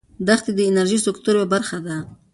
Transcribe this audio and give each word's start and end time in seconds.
دښتې 0.27 0.51
د 0.55 0.59
انرژۍ 0.69 0.99
سکتور 1.05 1.35
یوه 1.37 1.47
برخه 1.53 1.77
ده. 1.85 1.95